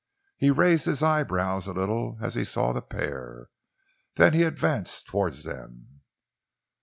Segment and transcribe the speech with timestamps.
[0.35, 3.49] He raised his eye brows a little as he saw the pair.
[4.15, 6.01] Then he advanced towards them.